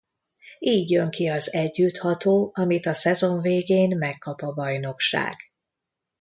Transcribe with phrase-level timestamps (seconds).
[0.59, 5.35] Így jön ki az együttható amit a szezon végén megkap a bajnokság.